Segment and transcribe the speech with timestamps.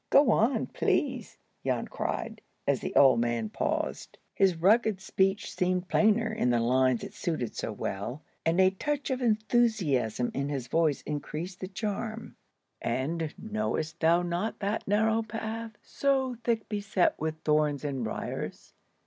[0.09, 4.17] "Go on, please!" Jan cried, as the old man paused.
[4.33, 9.11] His rugged speech seemed plainer in the lines it suited so well, and a touch
[9.11, 12.35] of enthusiasm in his voice increased the charm.
[12.81, 18.73] "And know'st thou not that narrow path So thick beset with thorns and briars?